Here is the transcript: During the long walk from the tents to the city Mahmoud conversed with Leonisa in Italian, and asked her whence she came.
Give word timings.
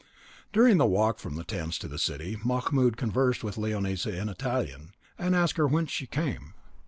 During 0.51 0.77
the 0.79 0.85
long 0.85 0.93
walk 0.93 1.19
from 1.19 1.35
the 1.35 1.43
tents 1.43 1.77
to 1.77 1.87
the 1.87 1.99
city 1.99 2.35
Mahmoud 2.43 2.97
conversed 2.97 3.43
with 3.43 3.55
Leonisa 3.59 4.19
in 4.19 4.29
Italian, 4.29 4.93
and 5.19 5.35
asked 5.35 5.57
her 5.57 5.67
whence 5.67 5.91
she 5.91 6.07
came. 6.07 6.55